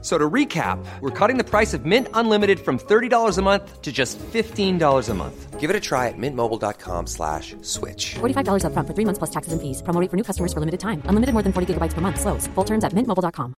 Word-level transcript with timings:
So 0.00 0.16
to 0.16 0.30
recap, 0.30 0.78
we're 1.00 1.10
cutting 1.10 1.38
the 1.38 1.44
price 1.44 1.74
of 1.74 1.84
Mint 1.84 2.06
Unlimited 2.14 2.60
from 2.60 2.78
$30 2.78 3.36
a 3.36 3.42
month 3.42 3.82
to 3.82 3.90
just 3.90 4.16
$15 4.18 5.08
a 5.08 5.14
month. 5.14 5.58
Give 5.58 5.70
it 5.70 5.74
a 5.74 5.80
try 5.80 6.06
at 6.06 6.14
mintmobile.com 6.16 7.08
slash 7.08 7.56
switch. 7.62 8.14
$45 8.20 8.64
up 8.64 8.72
front 8.74 8.86
for 8.86 8.94
three 8.94 9.04
months 9.04 9.18
plus 9.18 9.30
taxes 9.30 9.52
and 9.52 9.60
fees. 9.60 9.82
Promo 9.82 10.00
rate 10.00 10.08
for 10.08 10.16
new 10.16 10.22
customers 10.22 10.52
for 10.52 10.60
limited 10.60 10.78
time. 10.78 11.02
Unlimited 11.06 11.32
more 11.32 11.42
than 11.42 11.52
40 11.52 11.74
gigabytes 11.74 11.94
per 11.94 12.00
month. 12.00 12.20
Slows. 12.20 12.46
Full 12.54 12.64
terms 12.64 12.84
at 12.84 12.92
mintmobile.com. 12.92 13.54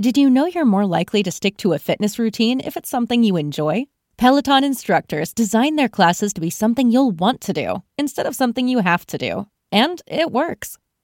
Did 0.00 0.16
you 0.16 0.30
know 0.30 0.46
you're 0.46 0.64
more 0.64 0.86
likely 0.86 1.22
to 1.24 1.30
stick 1.30 1.56
to 1.58 1.72
a 1.74 1.78
fitness 1.78 2.18
routine 2.20 2.60
if 2.60 2.76
it's 2.76 2.88
something 2.88 3.22
you 3.24 3.36
enjoy? 3.36 3.86
Peloton 4.16 4.64
instructors 4.64 5.34
design 5.34 5.76
their 5.76 5.88
classes 5.88 6.32
to 6.34 6.40
be 6.40 6.50
something 6.50 6.90
you'll 6.90 7.10
want 7.10 7.40
to 7.42 7.52
do 7.52 7.82
instead 7.98 8.26
of 8.26 8.36
something 8.36 8.68
you 8.68 8.78
have 8.78 9.04
to 9.06 9.18
do. 9.18 9.46
And 9.72 10.00
it 10.06 10.30
works. 10.30 10.78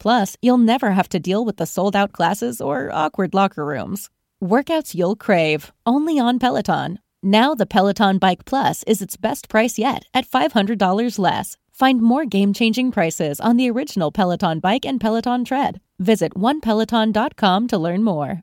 Plus, 0.00 0.36
you'll 0.42 0.58
never 0.58 0.90
have 0.92 1.08
to 1.10 1.20
deal 1.20 1.44
with 1.44 1.58
the 1.58 1.66
sold 1.66 1.94
out 1.94 2.10
classes 2.10 2.60
or 2.60 2.90
awkward 2.92 3.34
locker 3.34 3.64
rooms. 3.64 4.10
Workouts 4.42 4.94
you'll 4.94 5.14
crave, 5.14 5.70
only 5.86 6.18
on 6.18 6.38
Peloton. 6.38 6.98
Now, 7.22 7.54
the 7.54 7.66
Peloton 7.66 8.18
Bike 8.18 8.44
Plus 8.46 8.82
is 8.84 9.02
its 9.02 9.16
best 9.16 9.48
price 9.48 9.78
yet 9.78 10.06
at 10.14 10.26
$500 10.26 11.18
less. 11.18 11.58
Find 11.70 12.02
more 12.02 12.24
game 12.24 12.52
changing 12.52 12.90
prices 12.90 13.40
on 13.40 13.56
the 13.56 13.70
original 13.70 14.10
Peloton 14.10 14.58
Bike 14.58 14.86
and 14.86 15.00
Peloton 15.00 15.44
Tread. 15.44 15.80
Visit 15.98 16.34
onepeloton.com 16.34 17.68
to 17.68 17.78
learn 17.78 18.02
more. 18.02 18.42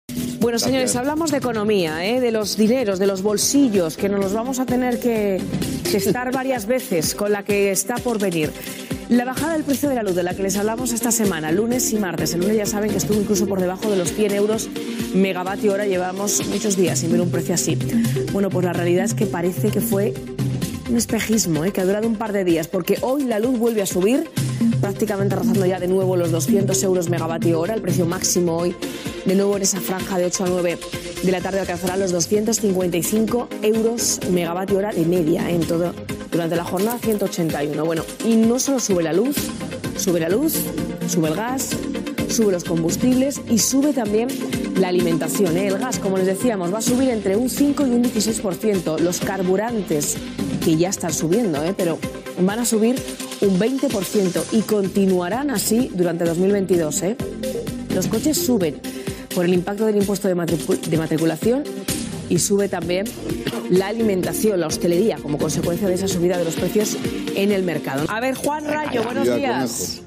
Bueno, 0.39 0.57
señores, 0.59 0.95
hablamos 0.95 1.31
de 1.31 1.37
economía, 1.37 2.05
¿eh? 2.05 2.19
de 2.19 2.31
los 2.31 2.57
dineros, 2.57 2.99
de 2.99 3.07
los 3.07 3.21
bolsillos, 3.21 3.95
que 3.95 4.09
nos 4.09 4.19
los 4.19 4.33
vamos 4.33 4.59
a 4.59 4.65
tener 4.65 4.99
que, 4.99 5.39
que 5.89 5.97
estar 5.97 6.31
varias 6.33 6.65
veces 6.65 7.15
con 7.15 7.31
la 7.31 7.43
que 7.43 7.71
está 7.71 7.95
por 7.95 8.19
venir. 8.19 8.51
La 9.09 9.25
bajada 9.25 9.53
del 9.53 9.63
precio 9.63 9.89
de 9.89 9.95
la 9.95 10.03
luz 10.03 10.15
de 10.15 10.23
la 10.23 10.33
que 10.33 10.41
les 10.41 10.55
hablamos 10.55 10.93
esta 10.93 11.11
semana, 11.11 11.51
lunes 11.51 11.91
y 11.91 11.97
martes. 11.97 12.33
El 12.33 12.41
lunes 12.41 12.55
ya 12.55 12.65
saben 12.65 12.91
que 12.91 12.97
estuvo 12.97 13.19
incluso 13.19 13.45
por 13.45 13.59
debajo 13.59 13.91
de 13.91 13.97
los 13.97 14.13
100 14.13 14.33
euros 14.33 14.69
megavatio 15.13 15.73
hora. 15.73 15.85
Llevamos 15.85 16.47
muchos 16.47 16.77
días 16.77 16.99
sin 16.99 17.11
ver 17.11 17.19
un 17.19 17.29
precio 17.29 17.53
así. 17.53 17.77
Bueno, 18.31 18.49
pues 18.49 18.65
la 18.65 18.71
realidad 18.71 19.03
es 19.03 19.13
que 19.13 19.25
parece 19.25 19.69
que 19.69 19.81
fue 19.81 20.13
un 20.89 20.97
espejismo 20.97 21.65
¿eh? 21.65 21.71
que 21.71 21.81
ha 21.81 21.85
durado 21.85 22.07
un 22.07 22.15
par 22.15 22.31
de 22.31 22.43
días, 22.43 22.67
porque 22.67 22.97
hoy 23.01 23.23
la 23.23 23.39
luz 23.39 23.59
vuelve 23.59 23.81
a 23.81 23.85
subir, 23.85 24.29
prácticamente 24.81 25.35
rozando 25.35 25.65
ya 25.65 25.79
de 25.79 25.87
nuevo 25.87 26.17
los 26.17 26.31
200 26.31 26.81
euros 26.83 27.09
megavatio 27.09 27.59
hora. 27.59 27.75
El 27.75 27.81
precio 27.81 28.05
máximo 28.05 28.57
hoy, 28.57 28.75
de 29.25 29.35
nuevo 29.35 29.55
en 29.55 29.61
esa 29.61 29.79
franja 29.79 30.17
de 30.17 30.25
8 30.25 30.43
a 30.43 30.49
9 30.49 30.79
de 31.23 31.31
la 31.31 31.39
tarde, 31.39 31.59
alcanzará 31.59 31.95
los 31.95 32.11
255 32.11 33.47
euros 33.61 34.19
megavatio 34.31 34.77
hora 34.79 34.91
de 34.91 35.05
media 35.05 35.49
en 35.49 35.61
todo. 35.61 35.93
Durante 36.31 36.55
la 36.55 36.63
jornada 36.63 36.97
181. 36.97 37.85
Bueno, 37.85 38.03
y 38.25 38.35
no 38.35 38.57
solo 38.57 38.79
sube 38.79 39.03
la 39.03 39.13
luz, 39.13 39.35
sube 39.97 40.19
la 40.19 40.29
luz, 40.29 40.55
sube 41.07 41.27
el 41.27 41.35
gas, 41.35 41.69
sube 42.29 42.51
los 42.51 42.63
combustibles 42.63 43.41
y 43.49 43.59
sube 43.59 43.93
también 43.93 44.29
la 44.79 44.87
alimentación. 44.87 45.57
¿eh? 45.57 45.67
El 45.67 45.77
gas, 45.77 45.99
como 45.99 46.17
les 46.17 46.25
decíamos, 46.25 46.73
va 46.73 46.79
a 46.79 46.81
subir 46.81 47.09
entre 47.09 47.35
un 47.35 47.49
5 47.49 47.85
y 47.85 47.89
un 47.89 48.03
16%. 48.03 48.99
Los 48.99 49.19
carburantes, 49.19 50.15
que 50.63 50.77
ya 50.77 50.89
están 50.89 51.13
subiendo, 51.13 51.61
¿eh? 51.63 51.73
pero 51.77 51.99
van 52.39 52.59
a 52.59 52.65
subir 52.65 52.95
un 53.41 53.59
20% 53.59 54.43
y 54.51 54.61
continuarán 54.61 55.49
así 55.51 55.89
durante 55.93 56.25
2022. 56.25 57.01
¿eh? 57.03 57.17
Los 57.95 58.07
coches 58.07 58.37
suben 58.37 58.75
por 59.33 59.45
el 59.45 59.53
impacto 59.53 59.85
del 59.85 59.97
impuesto 59.97 60.27
de, 60.27 60.35
matricu- 60.35 60.79
de 60.79 60.97
matriculación 60.97 61.63
y 62.29 62.39
sube 62.39 62.69
también 62.69 63.05
la 63.69 63.87
alimentación, 63.87 64.59
la 64.59 64.67
hostelería, 64.67 65.17
como 65.17 65.37
consecuencia 65.37 65.87
de 65.87 65.95
esa 65.95 66.07
subida 66.07 66.37
de 66.37 66.45
los 66.45 66.55
precios 66.55 66.97
en 67.35 67.51
el 67.51 67.63
mercado. 67.63 68.05
A 68.09 68.19
ver, 68.19 68.35
Juan 68.35 68.65
Rayo, 68.65 69.03
buenos 69.03 69.33
días. 69.35 70.01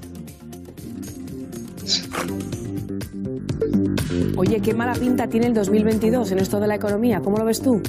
Oye, 4.37 4.61
qué 4.61 4.75
mala 4.75 4.93
pinta 4.95 5.27
tiene 5.29 5.47
el 5.47 5.55
2022 5.55 6.33
en 6.33 6.39
esto 6.39 6.61
de 6.61 6.67
la 6.67 6.75
economía. 6.77 7.21
¿Cómo 7.21 7.37
lo 7.39 7.45
ves 7.45 7.61
tú? 7.61 7.81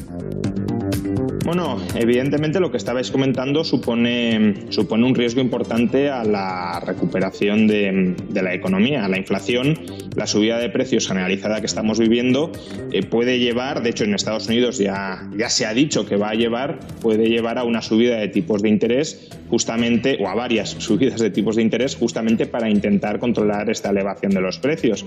Bueno, 1.46 1.80
evidentemente 1.94 2.60
lo 2.60 2.72
que 2.72 2.78
estabais 2.78 3.12
comentando 3.12 3.64
supone, 3.64 4.66
supone 4.70 5.06
un 5.06 5.14
riesgo 5.14 5.42
importante 5.42 6.10
a 6.10 6.24
la 6.24 6.80
recuperación 6.84 7.68
de, 7.68 8.16
de 8.30 8.42
la 8.42 8.56
economía. 8.56 9.08
La 9.08 9.20
inflación, 9.20 9.80
la 10.16 10.26
subida 10.26 10.58
de 10.58 10.70
precios 10.70 11.08
generalizada 11.08 11.60
que 11.60 11.68
estamos 11.68 12.00
viviendo 12.00 12.52
eh, 12.92 13.04
puede 13.04 13.38
llevar, 13.38 13.84
de 13.84 13.92
hecho 13.92 14.06
en 14.06 14.16
Estados 14.16 14.48
Unidos 14.48 14.80
ya, 14.80 15.30
ya 15.38 15.50
se 15.50 15.68
ha 15.68 15.74
dicho 15.76 16.08
que 16.08 16.16
va 16.16 16.30
a 16.30 16.34
llevar, 16.34 16.80
puede 17.00 17.30
llevar 17.30 17.60
a 17.60 17.64
una 17.64 17.84
subida 17.84 18.18
de 18.18 18.28
tipos 18.28 18.64
de 18.64 18.70
interés 18.70 19.30
justamente, 19.50 20.18
o 20.20 20.28
a 20.28 20.34
varias 20.34 20.70
subidas 20.80 21.20
de 21.20 21.30
tipos 21.30 21.56
de 21.56 21.62
interés 21.62 21.96
justamente 21.96 22.48
para 22.48 22.70
intentar 22.70 23.20
controlar 23.20 23.70
esta 23.70 23.92
elevación 23.92 24.32
de 24.32 24.42
los 24.42 24.58
precios. 24.58 25.06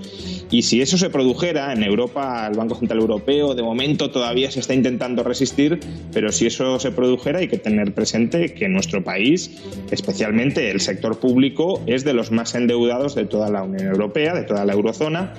Y 0.49 0.61
si 0.61 0.81
eso 0.81 0.97
se 0.97 1.09
produjera 1.09 1.73
en 1.73 1.83
Europa, 1.83 2.47
el 2.49 2.57
Banco 2.57 2.75
Central 2.75 2.99
Europeo 2.99 3.55
de 3.55 3.63
momento 3.63 4.09
todavía 4.09 4.49
se 4.51 4.61
está 4.61 4.73
intentando 4.73 5.23
resistir, 5.23 5.79
pero 6.13 6.28
si 6.31 6.47
eso 6.47 6.79
se 6.79 6.91
produjera 6.91 7.39
hay 7.39 7.47
que 7.47 7.57
tener 7.57 7.93
presente 7.93 8.53
que 8.53 8.67
nuestro 8.67 9.03
país, 9.03 9.51
especialmente 9.91 10.71
el 10.71 10.79
sector 10.79 11.19
público, 11.19 11.81
es 11.87 12.03
de 12.03 12.13
los 12.13 12.31
más 12.31 12.55
endeudados 12.55 13.15
de 13.15 13.25
toda 13.25 13.49
la 13.49 13.63
Unión 13.63 13.87
Europea, 13.87 14.33
de 14.33 14.43
toda 14.43 14.65
la 14.65 14.73
eurozona, 14.73 15.33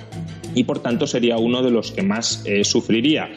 y 0.53 0.63
por 0.63 0.79
tanto 0.79 1.07
sería 1.07 1.37
uno 1.37 1.63
de 1.63 1.71
los 1.71 1.91
que 1.91 2.03
más 2.03 2.43
eh, 2.45 2.63
sufriría. 2.63 3.29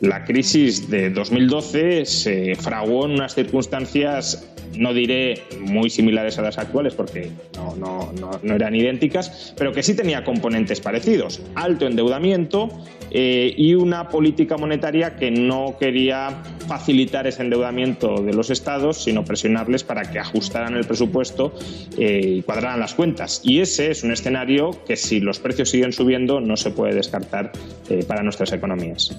La 0.00 0.24
crisis 0.24 0.88
de 0.88 1.10
2012 1.10 2.04
se 2.04 2.54
fraguó 2.54 3.06
en 3.06 3.12
unas 3.12 3.34
circunstancias, 3.34 4.48
no 4.76 4.94
diré 4.94 5.42
muy 5.60 5.90
similares 5.90 6.38
a 6.38 6.42
las 6.42 6.56
actuales, 6.56 6.94
porque 6.94 7.30
no, 7.76 8.12
eran 8.44 8.76
idénticas, 8.76 9.54
pero 9.56 9.72
que 9.72 9.82
sí 9.82 9.94
tenía 9.94 10.22
componentes 10.22 10.80
parecidos. 10.80 11.40
Alto 11.56 11.88
endeudamiento 11.88 12.68
eh, 13.10 13.52
y 13.56 13.74
una 13.74 14.08
política 14.08 14.56
monetaria 14.56 15.16
que 15.16 15.32
no 15.32 15.76
quería 15.80 16.44
facilitar 16.68 17.26
ese 17.26 17.42
endeudamiento 17.42 18.22
de 18.22 18.34
los 18.34 18.50
estados, 18.50 19.02
sino 19.02 19.24
presionarles 19.24 19.82
para 19.82 20.08
que 20.12 20.20
ajustaran 20.20 20.76
el 20.76 20.84
presupuesto 20.84 21.54
eh, 21.98 22.20
y 22.36 22.42
cuadraran 22.42 22.78
las 22.78 22.94
cuentas. 22.94 23.40
Y 23.42 23.60
ese 23.60 23.90
es 23.90 24.04
un 24.04 24.12
escenario 24.12 24.78
que 24.86 24.94
si 24.94 25.18
los 25.18 25.40
precios 25.40 25.70
siguen 25.70 25.92
subiendo 25.92 26.40
no 26.40 26.56
se 26.56 26.70
puede 26.70 26.94
descartar 26.94 27.50
eh, 27.90 28.04
para 28.06 28.22
nuestras 28.22 28.52
economías. 28.52 29.16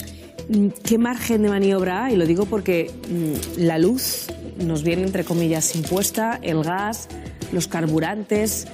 ¿Qué 0.83 0.97
margen 0.97 1.41
de 1.43 1.49
maniobra 1.49 2.05
hay? 2.05 2.15
Lo 2.15 2.25
digo 2.25 2.45
porque 2.45 2.91
mm, 3.09 3.61
la 3.61 3.77
luz 3.77 4.27
nos 4.57 4.83
viene, 4.83 5.03
entre 5.03 5.23
comillas, 5.23 5.75
impuesta, 5.75 6.39
el 6.41 6.63
gas, 6.63 7.07
los 7.51 7.67
carburantes 7.67 8.67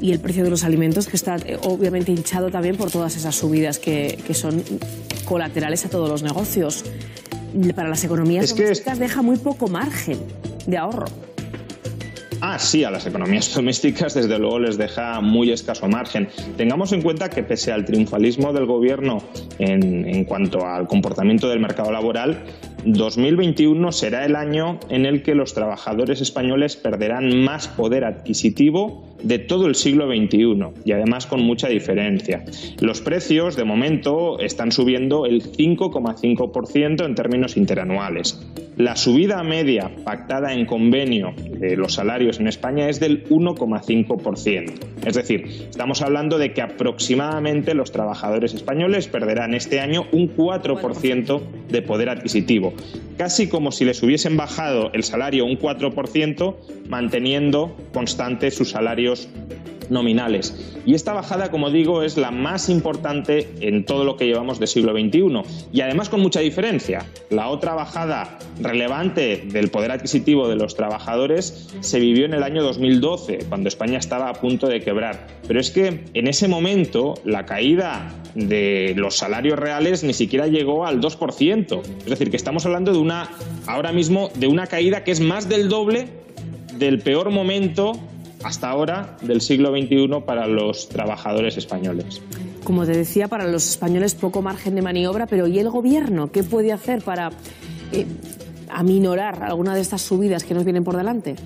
y 0.00 0.12
el 0.12 0.20
precio 0.20 0.42
de 0.44 0.50
los 0.50 0.64
alimentos, 0.64 1.06
que 1.06 1.16
está 1.16 1.36
eh, 1.36 1.58
obviamente 1.62 2.10
hinchado 2.12 2.50
también 2.50 2.76
por 2.76 2.90
todas 2.90 3.14
esas 3.16 3.34
subidas 3.36 3.78
que, 3.78 4.18
que 4.26 4.34
son 4.34 4.62
colaterales 5.24 5.84
a 5.84 5.88
todos 5.90 6.08
los 6.08 6.22
negocios. 6.22 6.84
Para 7.76 7.88
las 7.90 8.02
economías 8.02 8.44
Es 8.46 8.52
que 8.54 8.62
es- 8.62 8.68
domésticas 8.68 8.98
deja 8.98 9.20
muy 9.22 9.36
poco 9.36 9.68
margen 9.68 10.18
de 10.66 10.78
ahorro. 10.78 11.04
Ah, 12.44 12.58
sí, 12.58 12.82
a 12.82 12.90
las 12.90 13.06
economías 13.06 13.54
domésticas 13.54 14.14
desde 14.14 14.36
luego 14.36 14.58
les 14.58 14.76
deja 14.76 15.20
muy 15.20 15.52
escaso 15.52 15.86
margen. 15.86 16.28
Tengamos 16.56 16.92
en 16.92 17.00
cuenta 17.00 17.30
que 17.30 17.44
pese 17.44 17.70
al 17.70 17.84
triunfalismo 17.84 18.52
del 18.52 18.66
gobierno 18.66 19.22
en, 19.60 20.08
en 20.08 20.24
cuanto 20.24 20.66
al 20.66 20.88
comportamiento 20.88 21.48
del 21.48 21.60
mercado 21.60 21.92
laboral, 21.92 22.42
2021 22.84 23.92
será 23.92 24.24
el 24.24 24.34
año 24.34 24.80
en 24.88 25.06
el 25.06 25.22
que 25.22 25.36
los 25.36 25.54
trabajadores 25.54 26.20
españoles 26.20 26.74
perderán 26.74 27.44
más 27.44 27.68
poder 27.68 28.04
adquisitivo 28.04 29.04
de 29.22 29.38
todo 29.38 29.66
el 29.66 29.76
siglo 29.76 30.08
XXI 30.08 30.82
y 30.84 30.90
además 30.90 31.26
con 31.26 31.42
mucha 31.42 31.68
diferencia. 31.68 32.44
Los 32.80 33.00
precios 33.00 33.54
de 33.54 33.62
momento 33.62 34.40
están 34.40 34.72
subiendo 34.72 35.26
el 35.26 35.44
5,5% 35.44 37.04
en 37.04 37.14
términos 37.14 37.56
interanuales. 37.56 38.40
La 38.76 38.96
subida 38.96 39.42
media 39.42 39.90
pactada 40.02 40.54
en 40.54 40.64
convenio 40.64 41.34
de 41.36 41.76
los 41.76 41.92
salarios 41.92 42.40
en 42.40 42.48
España 42.48 42.88
es 42.88 43.00
del 43.00 43.28
1,5%. 43.28 44.72
Es 45.04 45.14
decir, 45.14 45.44
estamos 45.68 46.00
hablando 46.00 46.38
de 46.38 46.54
que 46.54 46.62
aproximadamente 46.62 47.74
los 47.74 47.92
trabajadores 47.92 48.54
españoles 48.54 49.08
perderán 49.08 49.52
este 49.52 49.80
año 49.80 50.06
un 50.10 50.34
4% 50.34 51.42
de 51.68 51.82
poder 51.82 52.08
adquisitivo, 52.08 52.72
casi 53.18 53.46
como 53.46 53.72
si 53.72 53.84
les 53.84 54.02
hubiesen 54.02 54.38
bajado 54.38 54.90
el 54.94 55.04
salario 55.04 55.44
un 55.44 55.58
4%, 55.58 56.56
manteniendo 56.88 57.76
constantes 57.92 58.56
sus 58.56 58.70
salarios 58.70 59.28
nominales. 59.92 60.72
Y 60.84 60.94
esta 60.94 61.12
bajada, 61.12 61.50
como 61.50 61.70
digo, 61.70 62.02
es 62.02 62.16
la 62.16 62.30
más 62.30 62.68
importante 62.68 63.48
en 63.60 63.84
todo 63.84 64.04
lo 64.04 64.16
que 64.16 64.26
llevamos 64.26 64.58
de 64.58 64.66
siglo 64.66 64.92
XXI. 64.92 65.42
Y 65.72 65.80
además 65.80 66.08
con 66.08 66.20
mucha 66.20 66.40
diferencia. 66.40 67.06
La 67.30 67.48
otra 67.48 67.74
bajada 67.74 68.38
relevante 68.60 69.44
del 69.46 69.68
poder 69.68 69.92
adquisitivo 69.92 70.48
de 70.48 70.56
los 70.56 70.74
trabajadores 70.74 71.68
se 71.80 72.00
vivió 72.00 72.24
en 72.24 72.34
el 72.34 72.42
año 72.42 72.62
2012, 72.62 73.46
cuando 73.48 73.68
España 73.68 73.98
estaba 73.98 74.28
a 74.28 74.34
punto 74.34 74.66
de 74.66 74.80
quebrar. 74.80 75.28
Pero 75.46 75.60
es 75.60 75.70
que 75.70 76.04
en 76.14 76.26
ese 76.26 76.48
momento 76.48 77.14
la 77.24 77.46
caída 77.46 78.12
de 78.34 78.94
los 78.96 79.16
salarios 79.16 79.58
reales 79.58 80.02
ni 80.02 80.14
siquiera 80.14 80.46
llegó 80.46 80.86
al 80.86 81.00
2%. 81.00 81.82
Es 81.98 82.06
decir, 82.06 82.30
que 82.30 82.36
estamos 82.36 82.66
hablando 82.66 82.92
de 82.92 82.98
una, 82.98 83.30
ahora 83.66 83.92
mismo, 83.92 84.30
de 84.34 84.46
una 84.46 84.66
caída 84.66 85.04
que 85.04 85.10
es 85.12 85.20
más 85.20 85.48
del 85.48 85.68
doble 85.68 86.08
del 86.78 86.98
peor 86.98 87.30
momento 87.30 87.92
hasta 88.44 88.68
ahora 88.68 89.16
del 89.22 89.40
siglo 89.40 89.70
XXI 89.70 90.08
para 90.26 90.46
los 90.46 90.88
trabajadores 90.88 91.56
españoles. 91.56 92.20
Como 92.64 92.84
te 92.84 92.92
decía, 92.92 93.28
para 93.28 93.46
los 93.46 93.68
españoles 93.68 94.14
poco 94.14 94.42
margen 94.42 94.74
de 94.74 94.82
maniobra, 94.82 95.26
pero 95.26 95.46
¿y 95.46 95.58
el 95.58 95.68
gobierno 95.70 96.30
qué 96.30 96.42
puede 96.42 96.72
hacer 96.72 97.02
para 97.02 97.30
eh, 97.92 98.06
aminorar 98.68 99.42
alguna 99.42 99.74
de 99.74 99.80
estas 99.80 100.02
subidas 100.02 100.44
que 100.44 100.54
nos 100.54 100.64
vienen 100.64 100.84
por 100.84 100.96
delante? 100.96 101.36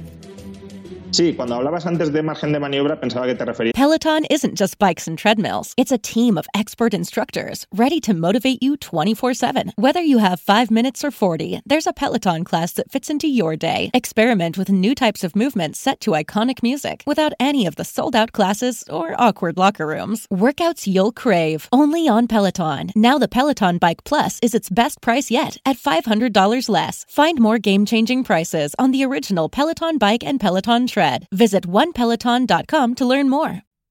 Sí, 1.17 1.33
cuando 1.35 1.55
hablabas 1.55 1.87
antes 1.87 2.13
de 2.13 2.23
margen 2.23 2.53
de 2.53 2.61
maniobra 2.61 3.01
pensaba 3.01 3.25
que 3.25 3.35
te 3.35 3.43
referías. 3.47 3.73
Peloton 3.73 4.27
isn't 4.27 4.55
just 4.55 4.79
bikes 4.79 5.09
and 5.09 5.17
treadmills. 5.17 5.73
It's 5.79 5.91
a 5.91 5.97
team 5.97 6.37
of 6.37 6.47
expert 6.55 6.93
instructors 6.93 7.65
ready 7.73 8.01
to 8.01 8.13
motivate 8.13 8.63
you 8.63 8.77
24/7. 8.77 9.73
Whether 9.77 10.03
you 10.03 10.19
have 10.19 10.41
5 10.41 10.71
minutes 10.71 11.03
or 11.03 11.11
40, 11.11 11.63
there's 11.65 11.87
a 11.87 11.95
Peloton 11.95 12.45
class 12.45 12.75
that 12.75 12.91
fits 12.91 13.09
into 13.09 13.29
your 13.29 13.57
day. 13.57 13.91
Experiment 13.95 14.59
with 14.59 14.69
new 14.69 14.95
types 14.95 15.25
of 15.25 15.35
movements 15.35 15.81
set 15.81 16.01
to 16.01 16.11
iconic 16.11 16.63
music 16.63 17.03
without 17.07 17.33
any 17.41 17.65
of 17.65 17.77
the 17.77 17.85
sold-out 17.85 18.33
classes 18.33 18.85
or 18.91 19.15
awkward 19.19 19.57
locker 19.57 19.87
rooms. 19.87 20.27
Workouts 20.31 20.87
you'll 20.87 21.13
crave, 21.13 21.67
only 21.73 22.07
on 22.07 22.27
Peloton. 22.27 22.91
Now 22.95 23.17
the 23.17 23.27
Peloton 23.27 23.79
Bike 23.79 24.05
Plus 24.05 24.39
is 24.43 24.55
its 24.55 24.69
best 24.69 25.01
price 25.01 25.31
yet 25.31 25.57
at 25.65 25.79
$500 25.79 26.69
less. 26.69 27.07
Find 27.09 27.41
more 27.41 27.59
game-changing 27.59 28.23
prices 28.23 28.75
on 28.79 28.91
the 28.91 29.03
original 29.03 29.49
Peloton 29.49 29.97
Bike 29.97 30.23
and 30.23 30.39
Peloton 30.39 30.87
Tread. 30.87 31.06
Visit 31.33 31.67
onepeloton.com 31.67 32.95
to 32.95 33.07
learn 33.07 33.29
more. 33.29 33.63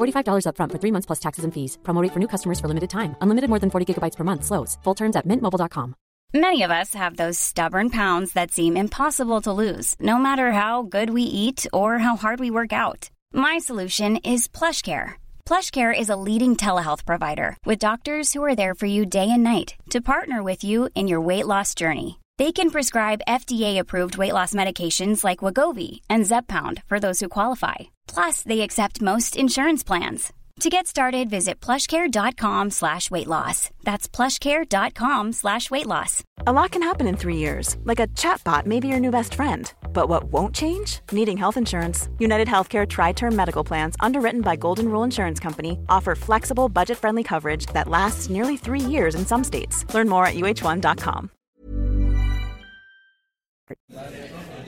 $45 0.00 0.46
upfront 0.46 0.72
for 0.72 0.78
three 0.78 0.92
months 0.92 1.06
plus 1.06 1.20
taxes 1.20 1.44
and 1.44 1.54
fees. 1.54 1.78
Promo 1.82 2.02
rate 2.02 2.12
for 2.12 2.20
new 2.20 2.28
customers 2.28 2.60
for 2.60 2.68
limited 2.68 2.90
time. 2.90 3.16
Unlimited 3.20 3.48
more 3.50 3.58
than 3.58 3.70
40 3.70 3.86
gigabytes 3.86 4.16
per 4.16 4.24
month. 4.24 4.44
Slows. 4.44 4.78
Full 4.84 4.94
terms 4.94 5.16
at 5.16 5.26
mintmobile.com. 5.26 5.94
Many 6.32 6.62
of 6.62 6.70
us 6.70 6.94
have 6.94 7.16
those 7.16 7.40
stubborn 7.40 7.90
pounds 7.90 8.34
that 8.34 8.52
seem 8.52 8.76
impossible 8.76 9.40
to 9.40 9.50
lose, 9.50 9.96
no 9.98 10.16
matter 10.16 10.52
how 10.52 10.82
good 10.82 11.10
we 11.10 11.22
eat 11.22 11.66
or 11.72 11.98
how 11.98 12.14
hard 12.14 12.38
we 12.38 12.52
work 12.52 12.72
out. 12.72 13.10
My 13.32 13.58
solution 13.58 14.16
is 14.18 14.46
PlushCare. 14.46 15.14
PlushCare 15.44 15.92
is 15.92 16.08
a 16.08 16.14
leading 16.28 16.54
telehealth 16.54 17.04
provider 17.04 17.56
with 17.66 17.80
doctors 17.80 18.32
who 18.32 18.44
are 18.44 18.54
there 18.54 18.76
for 18.76 18.86
you 18.86 19.04
day 19.04 19.28
and 19.28 19.42
night 19.42 19.74
to 19.90 20.00
partner 20.00 20.40
with 20.40 20.62
you 20.62 20.88
in 20.94 21.08
your 21.08 21.20
weight 21.20 21.48
loss 21.48 21.74
journey. 21.74 22.19
They 22.40 22.52
can 22.52 22.70
prescribe 22.70 23.26
FDA-approved 23.28 24.16
weight 24.16 24.32
loss 24.32 24.54
medications 24.54 25.22
like 25.22 25.44
Wagovi 25.44 26.00
and 26.08 26.24
Zepbound 26.24 26.82
for 26.86 26.98
those 26.98 27.20
who 27.20 27.28
qualify. 27.28 27.74
Plus, 28.06 28.42
they 28.44 28.62
accept 28.62 29.02
most 29.02 29.36
insurance 29.36 29.84
plans. 29.84 30.32
To 30.60 30.70
get 30.70 30.86
started, 30.86 31.28
visit 31.28 31.60
plushcare.com 31.60 32.70
slash 32.70 33.10
weight 33.10 33.26
loss. 33.26 33.68
That's 33.82 34.08
plushcare.com 34.08 35.32
slash 35.32 35.70
weight 35.70 35.84
loss. 35.84 36.24
A 36.46 36.52
lot 36.52 36.70
can 36.70 36.82
happen 36.82 37.06
in 37.06 37.16
three 37.18 37.36
years, 37.36 37.76
like 37.84 38.00
a 38.00 38.06
chatbot 38.22 38.64
may 38.64 38.80
be 38.80 38.88
your 38.88 39.00
new 39.00 39.10
best 39.10 39.34
friend. 39.34 39.70
But 39.92 40.08
what 40.08 40.32
won't 40.32 40.54
change? 40.54 41.00
Needing 41.12 41.36
health 41.36 41.58
insurance. 41.58 42.08
United 42.18 42.48
Healthcare 42.48 42.88
Tri 42.88 43.12
Term 43.12 43.36
Medical 43.36 43.64
Plans, 43.64 43.96
underwritten 44.00 44.40
by 44.40 44.56
Golden 44.56 44.90
Rule 44.90 45.04
Insurance 45.04 45.40
Company, 45.40 45.78
offer 45.90 46.14
flexible, 46.14 46.70
budget 46.70 46.96
friendly 46.96 47.22
coverage 47.22 47.66
that 47.74 47.88
lasts 47.88 48.30
nearly 48.30 48.56
three 48.56 48.80
years 48.80 49.14
in 49.14 49.26
some 49.26 49.44
states. 49.44 49.84
Learn 49.92 50.08
more 50.08 50.24
at 50.24 50.36
uh1.com. 50.36 51.30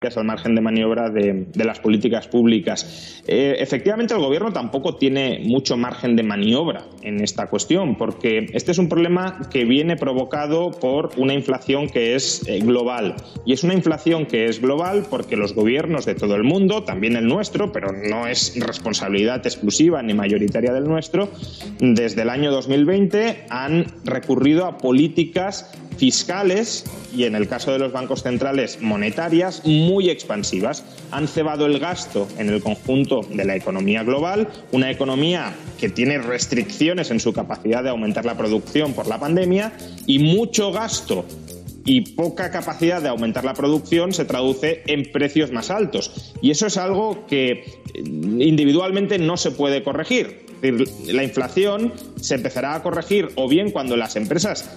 El 0.00 0.24
margen 0.24 0.54
de 0.54 0.60
maniobra 0.60 1.10
de, 1.10 1.48
las 1.56 1.80
políticas 1.80 2.28
públicas. 2.28 3.20
Eh, 3.26 3.56
efectivamente, 3.58 4.14
el 4.14 4.20
gobierno 4.20 4.52
tampoco 4.52 4.94
tiene 4.94 5.40
mucho 5.44 5.76
margen 5.76 6.14
de 6.14 6.22
maniobra 6.22 6.84
en 7.02 7.20
esta 7.20 7.48
cuestión, 7.48 7.96
porque 7.96 8.46
este 8.52 8.70
es 8.70 8.78
un 8.78 8.88
problema 8.88 9.40
que 9.50 9.64
viene 9.64 9.96
provocado 9.96 10.70
por 10.70 11.10
una 11.16 11.34
inflación 11.34 11.88
que 11.88 12.14
es 12.14 12.46
eh, 12.46 12.60
global. 12.60 13.16
Y 13.44 13.52
es 13.52 13.64
una 13.64 13.74
inflación 13.74 14.26
que 14.26 14.44
es 14.44 14.60
global 14.60 15.04
porque 15.10 15.36
los 15.36 15.52
gobiernos 15.52 16.06
de 16.06 16.14
todo 16.14 16.36
el 16.36 16.44
mundo, 16.44 16.84
también 16.84 17.16
el 17.16 17.26
nuestro, 17.26 17.72
pero 17.72 17.90
no 17.90 18.28
es 18.28 18.54
responsabilidad 18.64 19.44
exclusiva 19.44 20.00
ni 20.00 20.14
mayoritaria 20.14 20.72
del 20.72 20.84
nuestro, 20.84 21.28
desde 21.80 22.22
el 22.22 22.30
año 22.30 22.52
2020 22.52 23.46
han 23.50 23.86
recurrido 24.04 24.66
a 24.66 24.78
políticas 24.78 25.72
fiscales 25.98 26.84
y 27.14 27.24
en 27.24 27.34
el 27.34 27.48
caso 27.48 27.72
de 27.72 27.78
los 27.78 27.92
bancos 27.92 28.22
centrales 28.22 28.80
monetarias 28.80 29.62
expansivas. 30.10 30.84
Han 31.10 31.28
cebado 31.28 31.66
el 31.66 31.78
gasto 31.78 32.28
en 32.38 32.48
el 32.48 32.62
conjunto 32.62 33.22
de 33.22 33.44
la 33.44 33.56
economía 33.56 34.02
global, 34.02 34.48
una 34.72 34.90
economía 34.90 35.54
que 35.80 35.88
tiene 35.88 36.18
restricciones 36.18 37.10
en 37.10 37.20
su 37.20 37.32
capacidad 37.32 37.82
de 37.82 37.90
aumentar 37.90 38.24
la 38.24 38.36
producción 38.36 38.92
por 38.92 39.06
la 39.06 39.18
pandemia 39.18 39.72
y 40.06 40.18
mucho 40.18 40.72
gasto 40.72 41.24
y 41.84 42.02
poca 42.02 42.50
capacidad 42.50 43.00
de 43.00 43.08
aumentar 43.08 43.44
la 43.44 43.54
producción 43.54 44.12
se 44.12 44.26
traduce 44.26 44.82
en 44.86 45.10
precios 45.10 45.52
más 45.52 45.70
altos. 45.70 46.34
Y 46.42 46.50
eso 46.50 46.66
es 46.66 46.76
algo 46.76 47.26
que 47.26 47.64
individualmente 47.94 49.18
no 49.18 49.38
se 49.38 49.52
puede 49.52 49.82
corregir. 49.82 50.46
La 51.06 51.24
inflación 51.24 51.94
se 52.20 52.34
empezará 52.34 52.74
a 52.74 52.82
corregir 52.82 53.30
o 53.36 53.48
bien 53.48 53.70
cuando 53.70 53.96
las 53.96 54.16
empresas 54.16 54.68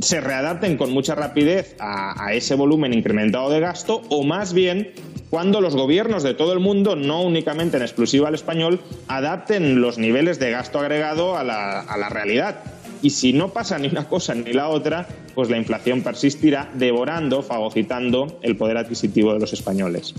se 0.00 0.20
readapten 0.20 0.76
con 0.76 0.92
mucha 0.92 1.14
rapidez 1.14 1.76
a, 1.78 2.32
ese 2.32 2.54
volumen 2.54 2.94
incrementado 2.94 3.50
de 3.50 3.60
gasto 3.60 4.02
o 4.08 4.22
más 4.22 4.52
bien 4.52 4.92
cuando 5.30 5.60
los 5.60 5.74
gobiernos 5.74 6.22
de 6.22 6.34
todo 6.34 6.52
el 6.52 6.60
mundo, 6.60 6.94
no 6.94 7.22
únicamente 7.22 7.78
en 7.78 7.82
exclusiva 7.82 8.28
al 8.28 8.34
español, 8.34 8.80
adapten 9.08 9.80
los 9.80 9.98
niveles 9.98 10.38
de 10.38 10.50
gasto 10.50 10.78
agregado 10.78 11.36
a 11.36 11.44
la, 11.44 11.80
a 11.80 11.96
la 11.96 12.08
realidad. 12.10 12.60
Y 13.00 13.10
si 13.10 13.32
no 13.32 13.48
pasa 13.48 13.78
ni 13.78 13.88
una 13.88 14.06
cosa 14.08 14.34
ni 14.34 14.52
la 14.52 14.68
otra, 14.68 15.08
pues 15.34 15.48
la 15.48 15.56
inflación 15.56 16.02
persistirá 16.02 16.70
devorando, 16.74 17.42
fagocitando 17.42 18.38
el 18.42 18.56
poder 18.56 18.76
adquisitivo 18.76 19.32
de 19.32 19.40
los 19.40 19.52
españoles. 19.52 20.14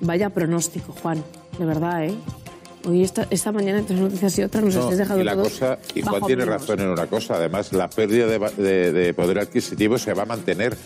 Vaya 0.00 0.28
pronóstico, 0.30 0.92
Juan, 0.92 1.24
de 1.58 1.64
verdad, 1.64 2.04
¿eh? 2.04 2.14
Hoy 2.86 3.02
esta, 3.02 3.26
esta 3.30 3.50
mañana 3.50 3.78
entre 3.78 3.96
noticias 3.96 4.38
y 4.38 4.42
otras 4.42 4.64
nos 4.64 4.74
no, 4.74 4.90
dejado 4.90 5.20
y 5.20 5.24
la 5.24 5.36
cosa 5.36 5.78
y 5.94 6.02
Juan 6.02 6.22
tiene 6.26 6.44
razón 6.44 6.80
en 6.80 6.88
una 6.88 7.06
cosa 7.06 7.36
además 7.36 7.72
la 7.72 7.88
pérdida 7.88 8.26
de, 8.26 9.14
poder 9.14 9.38
adquisitivo 9.38 9.96
se 9.96 10.12
va 10.12 10.24
a 10.24 10.26
mantener 10.26 10.76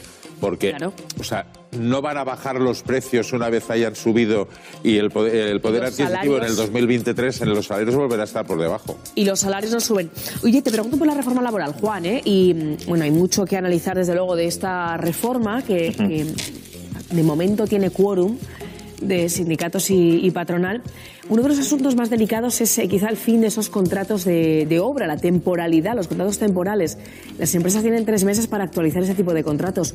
porque 0.41 0.77
o 1.19 1.25
sea 1.25 1.47
no 1.73 2.01
van 2.01 2.17
a 2.17 2.25
bajar 2.25 2.61
los 2.61 2.83
precios 2.83 3.33
una 3.33 3.51
vez 3.51 3.69
hayan 3.71 3.97
subido 3.97 4.49
y 4.85 4.99
el 4.99 5.11
poder, 5.11 5.49
el 5.49 5.61
poder 5.61 5.85
adquisitivo 5.85 6.39
en 6.39 6.45
el 6.45 6.55
2023 6.55 7.41
en 7.43 7.49
los 7.51 7.67
salarios 7.67 7.97
volverá 7.97 8.23
a 8.23 8.25
estar 8.25 8.47
por 8.47 8.61
debajo. 8.61 8.97
Y 9.15 9.25
los 9.25 9.41
salarios 9.41 9.73
no 9.73 9.81
suben. 9.81 10.11
Oye 10.45 10.63
te 10.63 10.71
pregunto 10.71 10.97
por 10.97 11.07
la 11.07 11.15
reforma 11.15 11.43
laboral 11.43 11.73
Juan 11.73 12.07
¿eh? 12.07 12.23
y 12.25 12.77
bueno 12.87 13.05
hay 13.05 13.11
mucho 13.11 13.45
que 13.45 13.57
analizar 13.57 13.97
desde 13.97 14.15
luego 14.15 14.37
de 14.37 14.47
esta 14.47 14.97
reforma 14.97 15.63
que, 15.63 15.93
que 15.93 16.27
de 17.11 17.23
momento 17.23 17.67
tiene 17.67 17.91
quórum 17.91 18.39
de 19.01 19.29
sindicatos 19.29 19.91
y, 19.91 20.31
patronal. 20.31 20.83
Uno 21.29 21.43
de 21.43 21.49
los 21.49 21.59
asuntos 21.59 21.97
más 21.97 22.11
delicados 22.11 22.61
es 22.61 22.79
eh, 22.79 22.89
quizá 22.89 23.09
el 23.09 23.17
fin 23.17 23.41
de 23.41 23.49
esos 23.49 23.69
contratos 23.69 24.25
de, 24.25 24.81
obra, 24.83 25.07
la 25.07 25.17
temporalidad, 25.17 25.95
los 25.95 26.09
contratos 26.09 26.39
temporales. 26.39 26.99
Las 27.39 27.55
empresas 27.55 27.83
tienen 27.83 28.05
tres 28.05 28.25
meses 28.25 28.47
para 28.47 28.65
actualizar 28.65 29.03
ese 29.03 29.15
tipo 29.15 29.35
de 29.35 29.45
contratos. 29.45 29.95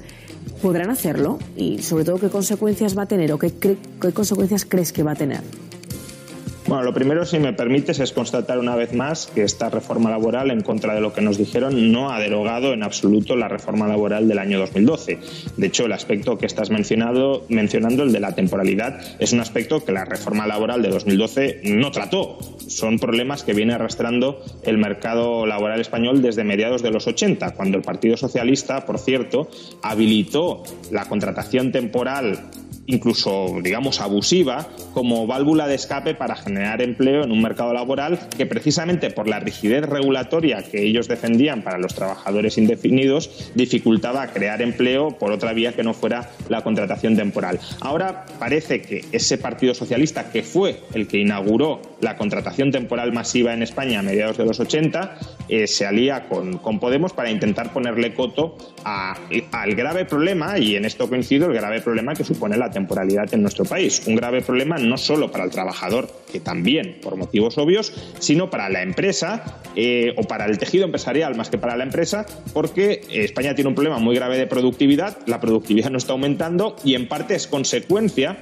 ¿Podrán 0.61 0.89
hacerlo? 0.89 1.39
Y 1.57 1.79
sobre 1.79 2.05
todo, 2.05 2.19
¿qué 2.19 2.29
consecuencias 2.29 2.97
va 2.97 3.03
a 3.03 3.07
tener 3.07 3.31
o 3.33 3.39
qué, 3.39 3.51
qué 3.51 4.11
consecuencias 4.13 4.65
crees 4.65 4.91
que 4.93 5.03
va 5.03 5.11
a 5.11 5.15
tener? 5.15 5.41
Bueno, 6.65 6.83
lo 6.83 6.93
primero, 6.93 7.25
si 7.25 7.39
me 7.39 7.51
permites, 7.51 7.99
es 7.99 8.13
constatar 8.13 8.57
una 8.57 8.77
vez 8.77 8.93
más 8.93 9.27
que 9.27 9.43
esta 9.43 9.69
reforma 9.69 10.09
laboral, 10.09 10.49
en 10.49 10.61
contra 10.61 10.95
de 10.95 11.01
lo 11.01 11.11
que 11.11 11.19
nos 11.19 11.37
dijeron, 11.37 11.91
no 11.91 12.11
ha 12.11 12.21
derogado 12.21 12.71
en 12.71 12.83
absoluto 12.83 13.35
la 13.35 13.49
reforma 13.49 13.85
laboral 13.85 14.29
del 14.29 14.39
año 14.39 14.59
2012. 14.59 15.19
De 15.57 15.67
hecho, 15.67 15.85
el 15.85 15.91
aspecto 15.91 16.37
que 16.37 16.45
estás 16.45 16.69
mencionado, 16.69 17.45
mencionando, 17.49 18.03
el 18.03 18.13
de 18.13 18.21
la 18.21 18.33
temporalidad, 18.33 19.01
es 19.19 19.33
un 19.33 19.41
aspecto 19.41 19.83
que 19.83 19.91
la 19.91 20.05
reforma 20.05 20.47
laboral 20.47 20.81
de 20.81 20.87
2012 20.87 21.61
no 21.65 21.91
trató. 21.91 22.37
Son 22.65 22.97
problemas 22.97 23.43
que 23.43 23.53
viene 23.53 23.73
arrastrando 23.73 24.41
el 24.63 24.77
mercado 24.77 25.45
laboral 25.45 25.81
español 25.81 26.21
desde 26.21 26.45
mediados 26.45 26.81
de 26.81 26.91
los 26.91 27.07
80, 27.07 27.55
cuando 27.55 27.75
el 27.75 27.83
Partido 27.83 28.15
Socialista, 28.15 28.85
por 28.85 28.99
cierto, 28.99 29.49
habilitó 29.81 30.63
la 30.91 31.09
contratación 31.09 31.73
temporal 31.73 32.39
incluso, 32.85 33.59
digamos, 33.61 34.01
abusiva 34.01 34.67
como 34.93 35.27
válvula 35.27 35.67
de 35.67 35.75
escape 35.75 36.15
para 36.15 36.35
generar 36.35 36.81
empleo 36.81 37.23
en 37.23 37.31
un 37.31 37.41
mercado 37.41 37.73
laboral 37.73 38.19
que 38.37 38.45
precisamente 38.45 39.09
por 39.09 39.27
la 39.27 39.39
rigidez 39.39 39.85
regulatoria 39.85 40.63
que 40.63 40.83
ellos 40.83 41.07
defendían 41.07 41.61
para 41.61 41.77
los 41.77 41.95
trabajadores 41.95 42.57
indefinidos 42.57 43.51
dificultaba 43.55 44.27
crear 44.27 44.61
empleo 44.61 45.17
por 45.17 45.31
otra 45.31 45.53
vía 45.53 45.73
que 45.73 45.83
no 45.83 45.93
fuera 45.93 46.31
la 46.49 46.61
contratación 46.61 47.15
temporal. 47.15 47.59
Ahora 47.79 48.25
parece 48.39 48.81
que 48.81 49.05
ese 49.11 49.37
Partido 49.37 49.73
Socialista, 49.73 50.31
que 50.31 50.43
fue 50.43 50.81
el 50.93 51.07
que 51.07 51.17
inauguró 51.17 51.81
la 52.01 52.17
contratación 52.17 52.71
temporal 52.71 53.13
masiva 53.13 53.53
en 53.53 53.63
España 53.63 53.99
a 53.99 54.01
mediados 54.01 54.37
de 54.37 54.45
los 54.45 54.59
80, 54.59 55.17
eh, 55.49 55.67
se 55.67 55.85
alía 55.85 56.27
con, 56.27 56.57
con, 56.57 56.83
Podemos 56.83 57.13
para 57.13 57.31
intentar 57.31 57.71
ponerle 57.71 58.13
coto 58.13 58.57
al 58.83 59.75
grave 59.75 60.03
problema, 60.03 60.59
y 60.59 60.75
en 60.75 60.83
esto 60.83 61.07
coincido, 61.07 61.47
el 61.47 61.53
grave 61.53 61.79
problema 61.79 62.13
que 62.13 62.25
supone 62.25 62.57
la 62.57 62.72
temporalidad 62.73 63.33
en 63.33 63.41
nuestro 63.41 63.65
país. 63.65 64.03
Un 64.07 64.15
grave 64.15 64.41
problema 64.41 64.77
no 64.77 64.97
solo 64.97 65.31
para 65.31 65.45
el 65.45 65.51
trabajador, 65.51 66.09
que 66.31 66.39
también 66.39 66.97
por 67.01 67.15
motivos 67.15 67.57
obvios, 67.57 67.93
sino 68.19 68.49
para 68.49 68.69
la 68.69 68.81
empresa 68.81 69.61
eh, 69.75 70.13
o 70.17 70.23
para 70.23 70.45
el 70.45 70.57
tejido 70.57 70.85
empresarial 70.85 71.35
más 71.35 71.49
que 71.49 71.57
para 71.57 71.77
la 71.77 71.83
empresa, 71.83 72.25
porque 72.53 73.01
España 73.09 73.55
tiene 73.55 73.69
un 73.69 73.75
problema 73.75 73.99
muy 73.99 74.15
grave 74.15 74.37
de 74.37 74.47
productividad, 74.47 75.17
la 75.27 75.39
productividad 75.39 75.89
no 75.89 75.97
está 75.97 76.13
aumentando 76.13 76.75
y 76.83 76.95
en 76.95 77.07
parte 77.07 77.35
es 77.35 77.47
consecuencia 77.47 78.37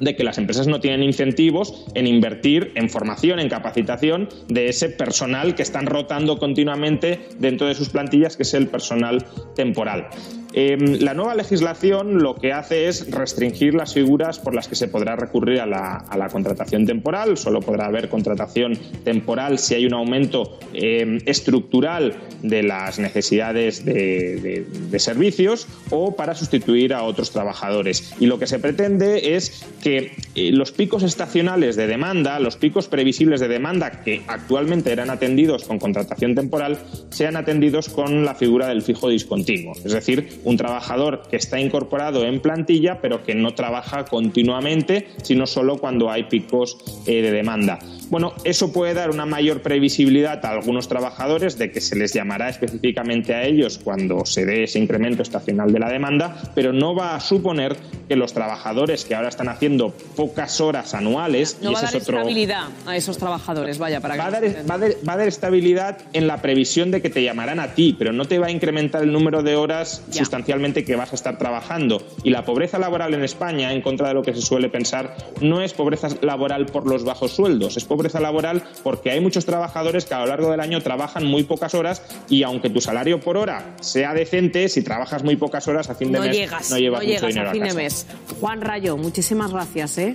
de 0.00 0.16
que 0.16 0.24
las 0.24 0.38
empresas 0.38 0.66
no 0.66 0.80
tienen 0.80 1.02
incentivos 1.02 1.86
en 1.94 2.06
invertir 2.06 2.72
en 2.74 2.88
formación, 2.88 3.38
en 3.38 3.48
capacitación 3.48 4.28
de 4.48 4.68
ese 4.68 4.88
personal 4.88 5.54
que 5.54 5.62
están 5.62 5.86
rotando 5.86 6.38
continuamente 6.38 7.20
dentro 7.38 7.66
de 7.66 7.74
sus 7.74 7.90
plantillas, 7.90 8.36
que 8.36 8.42
es 8.42 8.54
el 8.54 8.66
personal 8.66 9.26
temporal. 9.54 10.08
Em, 10.52 10.98
la 11.00 11.14
nueva 11.14 11.34
legislación 11.34 12.22
lo 12.22 12.34
que 12.34 12.52
hace 12.52 12.88
es 12.88 13.10
restringir 13.10 13.74
las 13.74 13.94
figuras 13.94 14.38
por 14.38 14.54
las 14.54 14.66
que 14.66 14.74
se 14.74 14.88
podrá 14.88 15.14
recurrir 15.14 15.60
a 15.60 15.66
la, 15.66 16.28
contratación 16.30 16.86
temporal. 16.86 17.36
Solo 17.36 17.60
podrá 17.60 17.86
haber 17.86 18.08
contratación 18.08 18.76
temporal 19.04 19.58
si 19.58 19.74
hay 19.74 19.86
un 19.86 19.94
aumento 19.94 20.58
em, 20.72 21.18
estructural 21.26 22.14
de 22.42 22.62
las 22.62 22.98
necesidades 22.98 23.84
de, 23.84 24.66
servicios 24.98 25.66
o 25.88 26.14
para 26.14 26.34
sustituir 26.34 26.92
a 26.92 27.04
otros 27.04 27.30
trabajadores. 27.30 28.14
Y 28.20 28.26
lo 28.26 28.38
que 28.38 28.46
se 28.46 28.58
pretende 28.58 29.34
es 29.34 29.64
que 29.82 30.12
eh, 30.34 30.52
los 30.52 30.72
picos 30.72 31.02
estacionales 31.02 31.74
de 31.76 31.86
demanda, 31.86 32.38
los 32.38 32.56
picos 32.56 32.86
previsibles 32.86 33.40
de 33.40 33.48
demanda 33.48 34.02
que 34.02 34.22
actualmente 34.26 34.92
eran 34.92 35.08
atendidos 35.10 35.64
con 35.64 35.78
contratación 35.78 36.34
temporal, 36.34 36.78
sean 37.10 37.36
atendidos 37.36 37.88
con 37.88 38.24
la 38.24 38.34
figura 38.34 38.68
del 38.68 38.82
fijo 38.82 39.08
discontinuo. 39.08 39.72
Es 39.84 39.92
decir, 39.92 40.39
un 40.44 40.56
trabajador 40.56 41.22
que 41.28 41.36
está 41.36 41.60
incorporado 41.60 42.24
en 42.24 42.40
plantilla, 42.40 43.00
pero 43.00 43.22
que 43.22 43.34
no 43.34 43.54
trabaja 43.54 44.04
continuamente, 44.04 45.08
sino 45.22 45.46
solo 45.46 45.78
cuando 45.78 46.10
hay 46.10 46.24
picos 46.24 46.78
eh, 47.06 47.22
de 47.22 47.30
demanda. 47.30 47.78
Bueno, 48.10 48.32
eso 48.42 48.72
puede 48.72 48.92
dar 48.92 49.10
una 49.10 49.24
mayor 49.24 49.62
previsibilidad 49.62 50.44
a 50.44 50.50
algunos 50.50 50.88
trabajadores 50.88 51.58
de 51.58 51.70
que 51.70 51.80
se 51.80 51.94
les 51.94 52.12
llamará 52.12 52.48
específicamente 52.48 53.34
a 53.34 53.44
ellos 53.44 53.78
cuando 53.82 54.26
se 54.26 54.44
dé 54.44 54.64
ese 54.64 54.80
incremento 54.80 55.22
estacional 55.22 55.72
de 55.72 55.78
la 55.78 55.88
demanda, 55.88 56.36
pero 56.56 56.72
no 56.72 56.94
va 56.96 57.14
a 57.14 57.20
suponer 57.20 57.76
que 58.08 58.16
los 58.16 58.32
trabajadores 58.32 59.04
que 59.04 59.14
ahora 59.14 59.28
están 59.28 59.48
haciendo 59.48 59.94
pocas 60.16 60.60
horas 60.60 60.94
anuales 60.94 61.58
no 61.62 61.70
y 61.70 61.74
va 61.74 61.78
a 61.78 61.82
dar 61.82 61.94
estabilidad 61.94 62.64
a 62.84 62.96
esos 62.96 63.16
trabajadores, 63.18 63.78
vaya 63.78 64.00
para 64.00 64.16
va, 64.16 64.26
a 64.26 64.30
dar, 64.32 64.44
va, 64.68 65.12
a 65.12 65.16
dar, 65.16 65.28
estabilidad 65.28 65.98
en 66.12 66.26
la 66.26 66.42
previsión 66.42 66.90
de 66.90 67.02
que 67.02 67.10
te 67.10 67.22
llamarán 67.22 67.60
a 67.60 67.74
ti, 67.74 67.94
pero 67.96 68.12
no 68.12 68.24
te 68.24 68.40
va 68.40 68.48
a 68.48 68.50
incrementar 68.50 69.04
el 69.04 69.12
número 69.12 69.44
de 69.44 69.54
horas 69.54 70.02
sustancialmente 70.30 70.84
que 70.84 70.94
vas 70.94 71.10
a 71.10 71.16
estar 71.16 71.38
trabajando. 71.38 72.00
Y 72.22 72.30
la 72.30 72.44
pobreza 72.44 72.78
laboral 72.78 73.14
en 73.14 73.24
España, 73.24 73.72
en 73.72 73.82
contra 73.82 74.08
de 74.08 74.14
lo 74.14 74.22
que 74.22 74.32
se 74.32 74.40
suele 74.40 74.68
pensar, 74.68 75.16
no 75.40 75.60
es 75.60 75.72
pobreza 75.72 76.08
laboral 76.20 76.66
por 76.66 76.86
los 76.86 77.04
bajos 77.04 77.32
sueldos, 77.32 77.76
es 77.76 77.84
pobreza 77.84 78.20
laboral 78.20 78.62
porque 78.84 79.10
hay 79.10 79.20
muchos 79.20 79.44
trabajadores 79.44 80.04
que 80.04 80.14
a 80.14 80.20
lo 80.20 80.26
largo 80.26 80.48
del 80.52 80.60
año 80.60 80.80
trabajan 80.82 81.24
muy 81.24 81.42
pocas 81.42 81.74
horas 81.74 82.02
y 82.28 82.44
aunque 82.44 82.70
tu 82.70 82.80
salario 82.80 83.18
por 83.18 83.36
hora 83.36 83.74
sea 83.80 84.14
decente, 84.14 84.68
si 84.68 84.82
trabajas 84.82 85.24
muy 85.24 85.34
pocas 85.34 85.66
horas 85.66 85.90
a 85.90 85.96
fin 85.96 86.12
de 86.12 86.18
no 86.18 86.24
mes 86.24 86.36
llegas, 86.36 86.70
no 86.70 86.78
llevas 86.78 87.04
mucho 87.04 87.26
dinero 87.26 87.50
a 87.50 87.52
fin 87.52 87.64
de 87.64 87.74
mes. 87.74 88.06
Juan 88.38 88.60
Rayo, 88.60 88.96
muchísimas 88.96 89.52
gracias, 89.52 89.98
¿eh? 89.98 90.14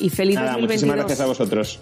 y 0.00 0.08
feliz 0.08 0.36
Nada, 0.36 0.52
2022. 0.52 0.62
Muchísimas 0.62 0.96
gracias 0.96 1.20
a 1.20 1.26
vosotros. 1.26 1.81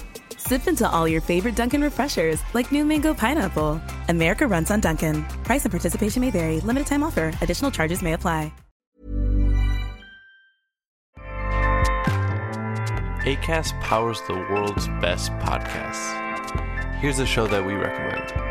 Sip 0.47 0.67
into 0.67 0.89
all 0.89 1.07
your 1.07 1.21
favorite 1.21 1.55
Dunkin' 1.55 1.81
refreshers 1.81 2.41
like 2.53 2.71
new 2.71 2.83
mango 2.83 3.13
pineapple. 3.13 3.79
America 4.09 4.47
runs 4.47 4.71
on 4.71 4.79
Dunkin'. 4.79 5.23
Price 5.43 5.65
and 5.65 5.71
participation 5.71 6.19
may 6.21 6.31
vary. 6.31 6.59
Limited 6.61 6.87
time 6.87 7.03
offer. 7.03 7.31
Additional 7.41 7.69
charges 7.69 8.01
may 8.01 8.13
apply. 8.13 8.51
ACAST 13.23 13.79
powers 13.81 14.19
the 14.27 14.33
world's 14.33 14.87
best 14.99 15.31
podcasts. 15.33 16.09
Here's 16.95 17.19
a 17.19 17.25
show 17.25 17.45
that 17.45 17.63
we 17.63 17.75
recommend. 17.75 18.50